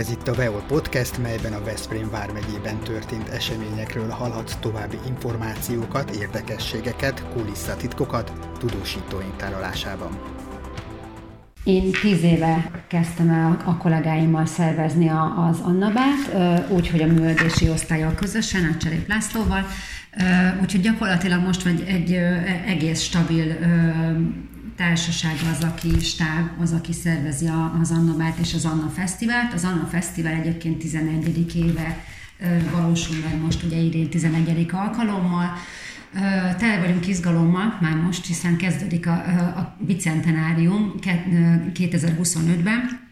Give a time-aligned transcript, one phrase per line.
[0.00, 7.24] Ez itt a Veol Podcast, melyben a Veszprém vármegyében történt eseményekről hallhatsz további információkat, érdekességeket,
[7.32, 10.18] kulisszatitkokat tudósítóink tárolásában.
[11.64, 16.34] Én tíz éve kezdtem el a kollégáimmal szervezni az Annabát,
[16.68, 19.66] úgyhogy a műveldési osztályjal közösen, a Cserép Lászlóval,
[20.62, 22.12] úgyhogy gyakorlatilag most vagy egy
[22.66, 23.56] egész stabil
[24.80, 27.50] társaság az, aki stáb, az, aki szervezi
[27.80, 29.52] az Annabát és az Anna Fesztivált.
[29.52, 31.56] Az Anna Fesztivál egyébként 11.
[31.56, 32.04] éve
[32.72, 34.66] valósul meg most ugye idén 11.
[34.72, 35.52] alkalommal.
[36.58, 39.12] Tele vagyunk izgalommal már most, hiszen kezdődik a,
[39.56, 40.94] a bicentenárium
[41.74, 43.09] 2025-ben,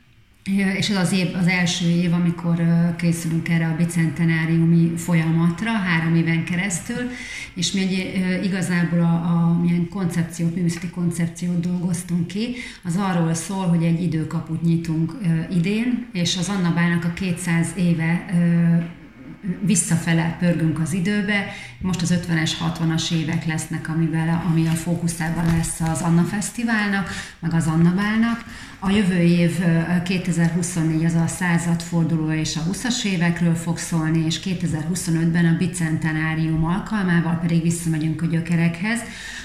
[0.77, 2.63] és ez az, év, az első év, amikor
[2.97, 7.11] készülünk erre a bicentenáriumi folyamatra, három éven keresztül,
[7.55, 13.67] és mi egy, igazából a, a milyen koncepciót, művészeti koncepciót dolgoztunk ki, az arról szól,
[13.67, 15.13] hogy egy időkaput nyitunk
[15.51, 18.25] idén, és az Anna Bának a 200 éve
[19.61, 21.47] visszafele pörgünk az időbe.
[21.81, 27.55] Most az 50-es, 60-as évek lesznek, amivel, ami a fókuszában lesz az Anna Fesztiválnak, meg
[27.55, 28.45] az Anna Bálnak.
[28.81, 29.65] A jövő év
[30.05, 37.39] 2024 az a századforduló és a 20-as évekről fog szólni, és 2025-ben a bicentenárium alkalmával
[37.41, 39.01] pedig visszamegyünk a gyökerekhez,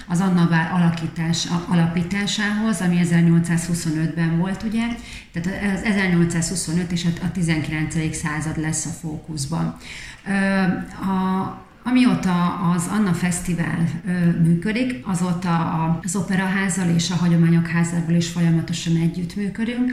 [0.08, 4.88] az Annabál alakítás, alapításához, ami 1825-ben volt, ugye,
[5.32, 8.16] tehát az 1825 és a 19.
[8.16, 9.78] század lesz a fókuszban.
[11.02, 18.28] A, Amióta az Anna Fesztivál ö, működik, azóta az Operaházzal és a Hagyományok Házával is
[18.28, 19.92] folyamatosan együttműködünk.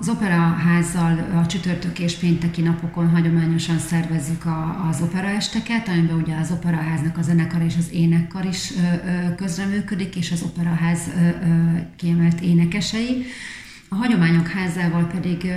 [0.00, 6.50] Az Operaházzal a csütörtök és pénteki napokon hagyományosan szervezzük a, az operaesteket, amiben ugye az
[6.50, 8.72] Operaháznak a zenekar és az énekkar is
[9.36, 11.00] közreműködik, és az Operaház
[11.96, 13.26] kiemelt énekesei.
[13.88, 15.52] A hagyományok házával pedig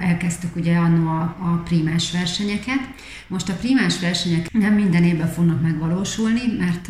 [0.00, 2.78] elkezdtük ugye annó a, a primás versenyeket.
[3.26, 6.88] Most a primás versenyek nem minden évben fognak megvalósulni, mert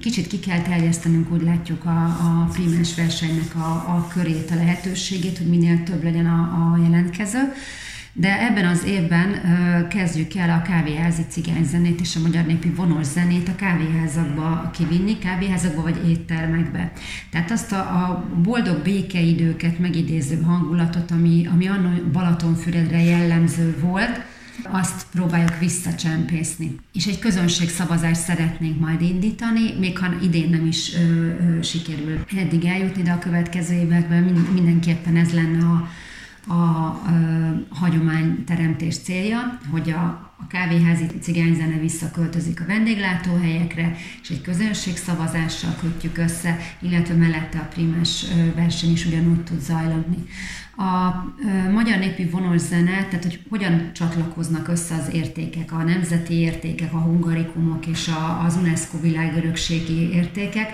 [0.00, 5.38] kicsit ki kell terjesztenünk, úgy látjuk a, a primás versenynek a, a körét, a lehetőségét,
[5.38, 7.52] hogy minél több legyen a, a jelentkező.
[8.14, 9.40] De ebben az évben
[9.88, 15.82] kezdjük el a kávéházi cigányzenét és a magyar népi vonos zenét a kávéházakba kivinni, kávéházakba
[15.82, 16.92] vagy éttermekbe.
[17.30, 24.20] Tehát azt a, a boldog békeidőket megidéző hangulatot, ami, ami annó Balatonfüredre jellemző volt,
[24.62, 26.76] azt próbáljuk visszacsempészni.
[26.92, 32.64] És egy közönségszavazást szeretnénk majd indítani, még ha idén nem is ö, ö, sikerül eddig
[32.64, 34.22] eljutni, de a következő években
[34.54, 35.88] mindenképpen ez lenne a,
[36.46, 37.00] a, a
[37.70, 46.58] hagyományteremtés célja, hogy a, a kávéházi cigányzene visszaköltözik a vendéglátóhelyekre, és egy közönségszavazással kötjük össze,
[46.80, 50.26] illetve mellette a primes verseny is ugyanúgy tud zajlani.
[50.76, 51.24] A
[51.72, 56.98] magyar népi vonos zene, tehát hogy hogyan csatlakoznak össze az értékek, a nemzeti értékek, a
[56.98, 60.70] hungarikumok és a, az UNESCO világörökségi értékek,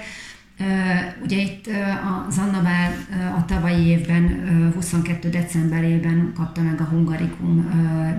[1.22, 1.66] Ugye itt
[2.28, 2.92] az Annabál
[3.36, 5.28] a tavalyi évben, 22.
[5.28, 7.70] decemberében kapta meg a hungarikum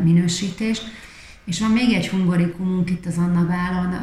[0.04, 0.84] minősítést,
[1.46, 3.94] és van még egy hungarikumunk itt az Annabálon,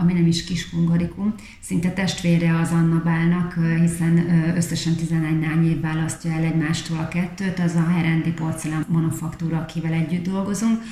[0.00, 4.26] ami nem is kis hungarikum, szinte testvére az Annabálnak, hiszen
[4.56, 10.24] összesen 11 év választja el egymástól a kettőt, az a Herendi Porcelán Manufaktúra, akivel együtt
[10.24, 10.82] dolgozunk.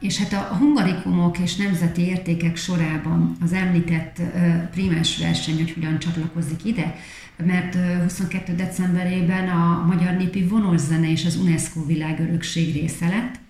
[0.00, 4.20] És hát a hungarikumok és nemzeti értékek sorában az említett
[4.70, 6.96] prímes verseny, hogy hogyan csatlakozik ide,
[7.36, 8.54] mert 22.
[8.54, 13.40] decemberében a Magyar Népi Vonoszene és az UNESCO világörökség része lett,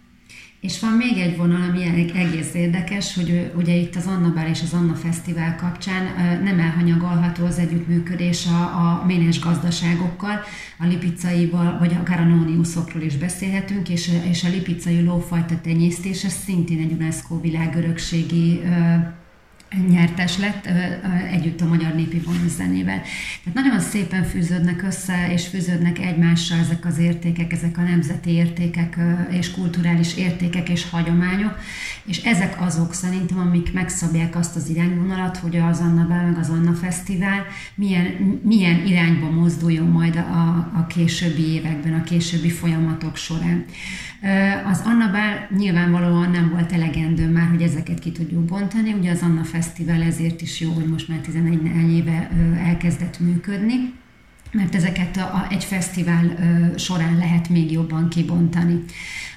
[0.61, 1.83] és van még egy vonal, ami
[2.15, 6.05] egész érdekes, hogy ugye itt az Anna Bár és az Anna Fesztivál kapcsán
[6.43, 10.41] nem elhanyagolható az együttműködés a, a ménes gazdaságokkal,
[10.79, 16.93] a lipicaival, vagy a nóniuszokról is beszélhetünk, és, és a lipicai lófajta tenyésztése szintén egy
[16.93, 18.61] UNESCO világörökségi
[19.89, 20.69] nyertes lett
[21.31, 23.03] együtt a magyar népi zenével.
[23.45, 28.97] Tehát nagyon szépen fűződnek össze, és fűződnek egymással ezek az értékek, ezek a nemzeti értékek,
[29.31, 31.59] és kulturális értékek és hagyományok,
[32.05, 36.49] és ezek azok szerintem, amik megszabják azt az irányvonalat, hogy az Anna Bál, meg az
[36.49, 43.65] Anna Fesztivál milyen, milyen irányba mozduljon majd a, a későbbi években, a későbbi folyamatok során.
[44.71, 49.23] Az Anna Bál nyilvánvalóan nem volt elegendő már, hogy ezeket ki tudjuk bontani, ugye az
[49.23, 49.58] Anna Fesztivál
[50.07, 52.31] ezért is jó, hogy most már 11 éve
[52.65, 53.93] elkezdett működni,
[54.53, 58.85] mert ezeket a, a, egy fesztivál ö, során lehet még jobban kibontani.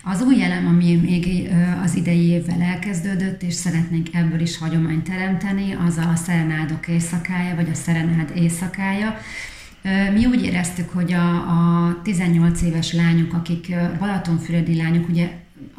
[0.03, 5.03] Az új elem, ami még ö, az idei évvel elkezdődött, és szeretnénk ebből is hagyományt
[5.03, 9.17] teremteni, az a szerenádok éjszakája, vagy a szerenád éjszakája,
[10.13, 15.31] Mi úgy éreztük, hogy a, a 18 éves lányok, akik Balatonfüredi lányok, ugye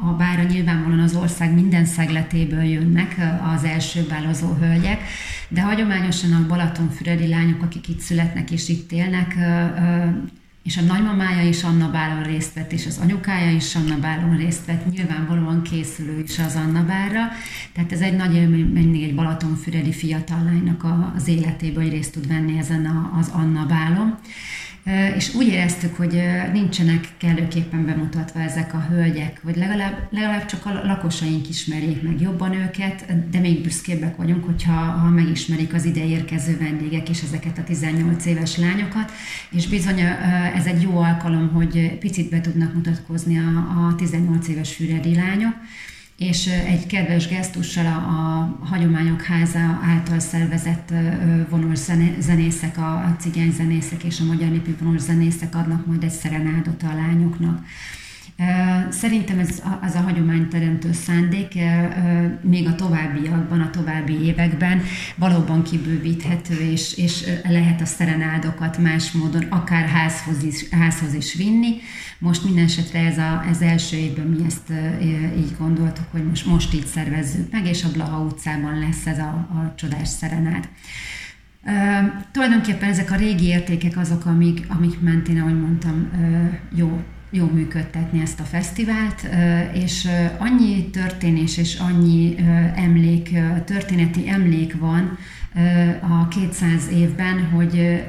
[0.07, 3.15] a bára nyilvánvalóan az ország minden szegletéből jönnek
[3.55, 5.01] az első bálozó hölgyek,
[5.47, 9.35] de hagyományosan a Balatonfüredi lányok, akik itt születnek és itt élnek,
[10.63, 14.65] és a nagymamája is Anna Bálon részt vett, és az anyukája is Anna Bálon részt
[14.65, 17.27] vett, nyilvánvalóan készülő is az Anna Bárra.
[17.73, 20.85] Tehát ez egy nagy élmény, mindig egy Balatonfüredi fiatal lánynak
[21.15, 24.17] az életében, hogy részt tud venni ezen az Anna Bálon
[25.15, 26.21] és úgy éreztük, hogy
[26.53, 32.53] nincsenek kellőképpen bemutatva ezek a hölgyek, vagy legalább, legalább csak a lakosaink ismerjék meg jobban
[32.53, 37.63] őket, de még büszkébbek vagyunk, hogyha ha megismerik az ide érkező vendégek és ezeket a
[37.63, 39.11] 18 éves lányokat,
[39.49, 39.99] és bizony
[40.55, 45.55] ez egy jó alkalom, hogy picit be tudnak mutatkozni a, a 18 éves füredi lányok,
[46.27, 50.93] és egy kedves gesztussal a, a Hagyományok Háza által szervezett
[51.49, 51.77] vonós
[52.77, 53.51] a, cigány
[54.03, 55.01] és a magyar népi vonós
[55.55, 57.65] adnak majd egy szerenádot a lányoknak.
[59.03, 61.53] Szerintem ez az a hagyományteremtő szándék
[62.41, 64.81] még a továbbiakban, a további években
[65.15, 71.75] valóban kibővíthető, és, és lehet a szerenádokat más módon akár házhoz is, házhoz is vinni.
[72.19, 74.71] Most minden esetre ez a, ez első évben mi ezt
[75.37, 79.29] így gondoltuk, hogy most, most így szervezzük meg, és a Blaha utcában lesz ez a,
[79.29, 80.69] a csodás szerenád.
[81.65, 81.73] Uh,
[82.31, 87.03] tulajdonképpen ezek a régi értékek azok, amik, amik mentén, ahogy mondtam, uh, jó
[87.35, 89.27] jó működtetni ezt a fesztivált,
[89.73, 90.07] és
[90.37, 92.35] annyi történés és annyi
[92.75, 95.17] emlék, történeti emlék van
[96.01, 98.03] a 200 évben, hogy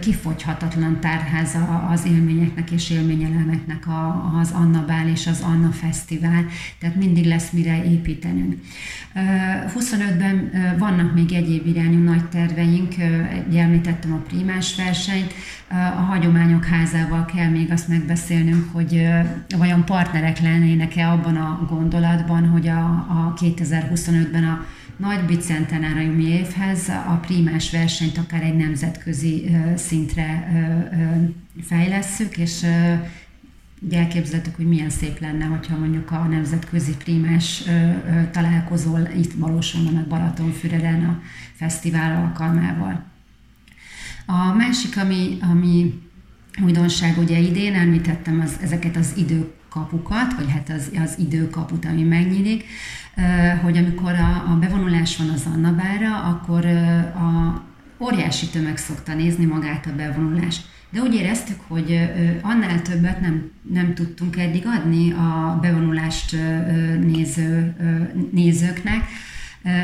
[0.00, 3.84] kifogyhatatlan tárháza az élményeknek és élményelemeknek
[4.40, 6.44] az Anna Bál és az Anna Fesztivál,
[6.78, 8.54] tehát mindig lesz mire építenünk.
[9.78, 12.94] 25-ben vannak még egyéb irányú nagy terveink,
[13.54, 15.34] említettem a primás versenyt,
[15.68, 19.08] a hagyományok házával kell még azt megbeszélnünk, hogy
[19.58, 24.64] vajon partnerek lennének-e abban a gondolatban, hogy a, a 2025-ben a
[25.00, 30.52] nagy bicentenáriumi évhez a primás versenyt akár egy nemzetközi szintre
[31.62, 32.66] fejlesszük, és
[33.80, 37.62] ugye elképzeltük, hogy milyen szép lenne, hogyha mondjuk a nemzetközi primás
[38.30, 41.20] találkozó itt valósulna meg Balatonfüreden a
[41.54, 43.04] fesztivál alkalmával.
[44.26, 46.02] A másik, ami, ami
[46.62, 49.12] újdonság ugye idén, említettem az, ezeket az
[49.70, 52.64] időkapukat, vagy hát az, az időkaput, ami megnyílik,
[53.62, 56.66] hogy amikor a, a bevonulás van az Annabára, akkor
[57.14, 57.62] a
[57.98, 60.68] óriási tömeg szokta nézni magát a bevonulást.
[60.90, 62.10] De úgy éreztük, hogy
[62.42, 66.36] annál többet nem, nem tudtunk eddig adni a bevonulást
[67.00, 67.74] néző,
[68.32, 69.04] nézőknek,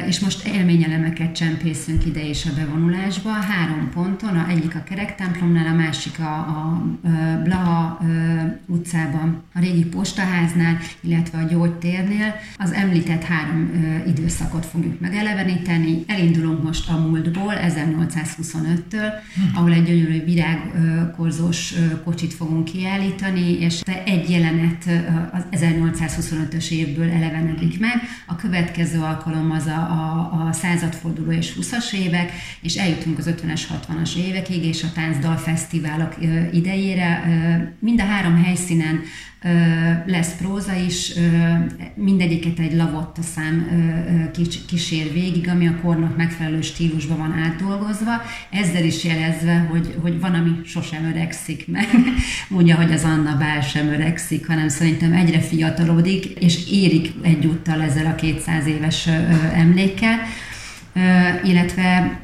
[0.07, 3.31] és most élményelemeket csempészünk ide és a bevonulásba.
[3.31, 6.83] Három ponton, a egyik a kerektemplomnál, a másik a, a
[7.45, 8.01] Blaha
[8.67, 12.35] utcában, a régi postaháznál, illetve a gyógytérnél.
[12.57, 13.71] Az említett három
[14.07, 16.05] időszakot fogjuk megeleveníteni.
[16.07, 19.13] Elindulunk most a múltból, 1825-től,
[19.55, 21.75] ahol egy gyönyörű virágkorzós
[22.05, 24.85] kocsit fogunk kiállítani, és egy jelenet
[25.33, 28.03] az 1825-ös évből elevenedik meg.
[28.27, 33.61] A következő alkalom az a, a, a századforduló és 20-as évek, és eljutunk az 50-es,
[33.73, 36.15] 60-as évekig, és a táncdal fesztiválok
[36.53, 37.25] idejére.
[37.79, 39.01] Mind a három helyszínen
[40.07, 41.13] lesz próza is,
[41.95, 43.67] mindegyiket egy lavotta szám
[44.67, 50.35] kísér végig, ami a kornak megfelelő stílusban van átdolgozva, ezzel is jelezve, hogy, hogy van,
[50.35, 51.87] ami sosem öregszik meg.
[52.49, 58.07] Mondja, hogy az Anna Bál sem öregszik, hanem szerintem egyre fiatalodik, és érik egyúttal ezzel
[58.07, 59.09] a 200 éves
[59.55, 60.19] emlékkel,
[61.45, 62.21] illetve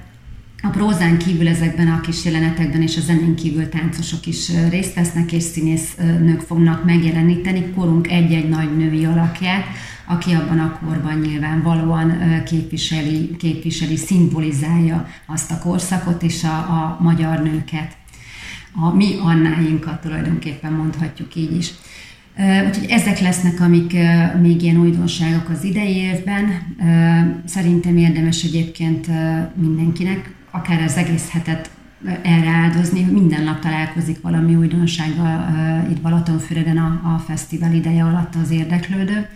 [0.63, 5.33] a prózán kívül ezekben a kis jelenetekben és a zenén kívül táncosok is részt vesznek,
[5.33, 9.65] és színésznők fognak megjeleníteni korunk egy-egy nagy női alakját,
[10.07, 17.43] aki abban a korban nyilvánvalóan képviseli, képviseli, szimbolizálja azt a korszakot és a, a magyar
[17.43, 17.97] nőket.
[18.75, 21.71] A mi annáinkat tulajdonképpen mondhatjuk így is.
[22.67, 23.97] Úgyhogy ezek lesznek, amik
[24.41, 26.77] még ilyen újdonságok az idei évben.
[27.45, 29.07] Szerintem érdemes egyébként
[29.55, 31.71] mindenkinek akár az egész hetet
[32.23, 35.47] erre áldozni, minden nap találkozik valami újdonsággal
[35.91, 39.29] itt Balatonfüreden a, a fesztivál ideje alatt az érdeklődő.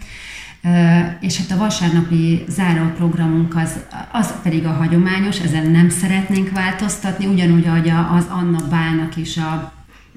[1.20, 3.78] És hát a vasárnapi záróprogramunk az,
[4.12, 9.73] az pedig a hagyományos, ezen nem szeretnénk változtatni, ugyanúgy, ahogy az Anna Bálnak is a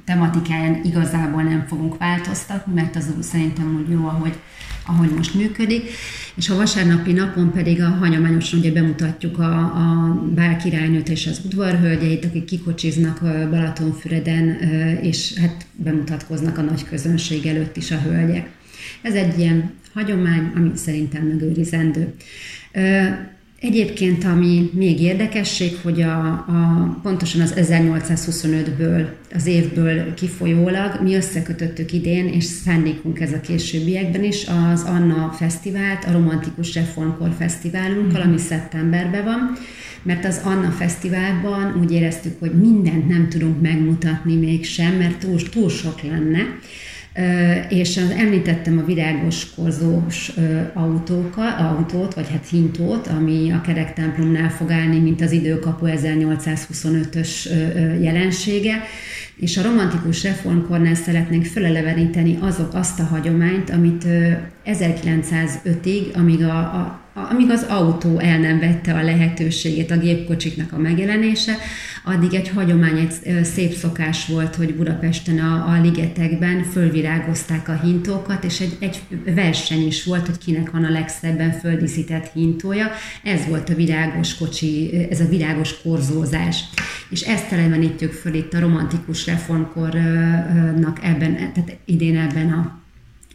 [0.06, 4.40] tematikáján igazából nem fogunk változtatni, mert az úgy szerintem úgy jó, ahogy
[4.86, 5.90] ahogy most működik,
[6.36, 12.26] és a vasárnapi napon pedig a hagyományosan ugye bemutatjuk a, a bálkirálynőt és az udvarhölgyeit,
[12.26, 13.20] akik kikocsiznak
[13.50, 14.48] Balatonfüreden,
[15.02, 18.50] és hát bemutatkoznak a nagy közönség előtt is a hölgyek.
[19.02, 22.14] Ez egy ilyen hagyomány, ami szerintem megőrizendő.
[23.62, 31.94] Egyébként, ami még érdekesség, hogy a, a, pontosan az 1825-ből, az évből kifolyólag mi összekötöttük
[31.94, 38.38] idén, és szándékunk ez a későbbiekben is, az Anna Fesztivált, a Romantikus Reformkor Fesztiválunkkal, ami
[38.38, 39.58] szeptemberben van,
[40.04, 45.70] mert az Anna Fesztiválban úgy éreztük, hogy mindent nem tudunk megmutatni mégsem, mert túl, túl
[45.70, 46.42] sok lenne,
[47.70, 50.32] és említettem a virágos korzós
[50.74, 57.50] autókat, autót, vagy hát hintót, ami a kerektemplomnál fog állni, mint az időkapu 1825-ös
[58.02, 58.84] jelensége,
[59.40, 64.06] és a romantikus reformkornál szeretnénk föleleveníteni azok azt a hagyományt, amit
[64.66, 67.00] 1905-ig, amíg a, a
[67.32, 71.58] amíg az autó el nem vette a lehetőségét a gépkocsiknak a megjelenése,
[72.04, 78.44] addig egy hagyomány, egy szép szokás volt, hogy Budapesten a, a ligetekben fölvirágozták a hintókat,
[78.44, 79.02] és egy, egy
[79.36, 82.92] verseny is volt, hogy kinek van a legszebben földíszített hintója.
[83.24, 86.64] Ez volt a virágos kocsi, ez a virágos korzózás.
[87.10, 92.80] És ezt elevenítjük föl itt a romantikus reformkornak ebben, tehát idén ebben a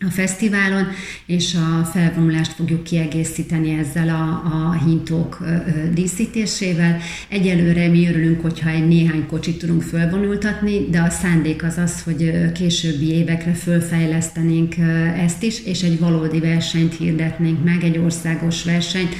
[0.07, 0.87] a fesztiválon,
[1.27, 5.45] és a felvonulást fogjuk kiegészíteni ezzel a, a hintók
[5.93, 6.99] díszítésével.
[7.29, 12.53] Egyelőre mi örülünk, hogyha egy néhány kocsit tudunk fölvonultatni, de a szándék az az, hogy
[12.53, 14.75] későbbi évekre fölfejlesztenénk
[15.17, 19.15] ezt is, és egy valódi versenyt hirdetnénk meg, egy országos versenyt,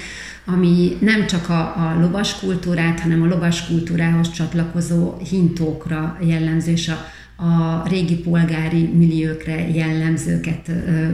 [0.47, 6.89] ami nem csak a, a lovas kultúrát, hanem a lovas kultúrához csatlakozó hintókra jellemző, és
[6.89, 6.97] a
[7.37, 10.71] a régi polgári milliókre jellemzőket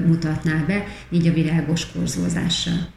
[0.06, 2.88] mutatná be, így a virágos korzózással.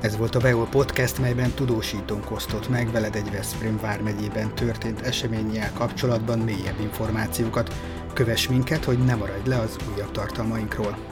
[0.00, 5.72] Ez volt a Veol Podcast, melyben tudósítónk osztott meg veled egy Veszprém vármegyében történt eseménnyel
[5.72, 7.74] kapcsolatban mélyebb információkat.
[8.12, 11.11] Kövess minket, hogy ne maradj le az újabb tartalmainkról.